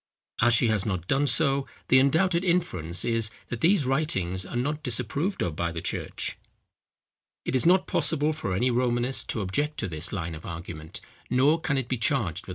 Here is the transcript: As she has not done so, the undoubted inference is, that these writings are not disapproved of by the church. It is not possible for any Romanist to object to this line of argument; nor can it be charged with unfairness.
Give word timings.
As 0.41 0.55
she 0.55 0.69
has 0.69 0.83
not 0.83 1.05
done 1.05 1.27
so, 1.27 1.67
the 1.89 1.99
undoubted 1.99 2.43
inference 2.43 3.05
is, 3.05 3.29
that 3.49 3.61
these 3.61 3.85
writings 3.85 4.47
are 4.47 4.55
not 4.55 4.81
disapproved 4.81 5.43
of 5.43 5.55
by 5.55 5.71
the 5.71 5.79
church. 5.79 6.39
It 7.45 7.55
is 7.55 7.67
not 7.67 7.85
possible 7.85 8.33
for 8.33 8.55
any 8.55 8.71
Romanist 8.71 9.29
to 9.29 9.41
object 9.41 9.77
to 9.77 9.87
this 9.87 10.11
line 10.11 10.33
of 10.33 10.43
argument; 10.43 11.01
nor 11.29 11.61
can 11.61 11.77
it 11.77 11.87
be 11.87 11.97
charged 11.99 12.17
with 12.17 12.19
unfairness. 12.19 12.49